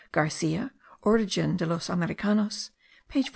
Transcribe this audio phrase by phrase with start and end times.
[0.11, 0.71] Garcia,
[1.03, 2.71] Origen de los Americanos
[3.07, 3.29] page 259.)